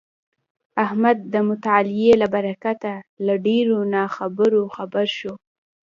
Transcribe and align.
احمد 0.85 1.17
د 1.33 1.35
مطالعې 1.49 2.11
له 2.21 2.27
برکته 2.35 2.93
له 3.25 3.33
ډېرو 3.45 3.77
ناخبرو 3.95 4.63
خبر 4.75 5.05
شولو. 5.17 5.39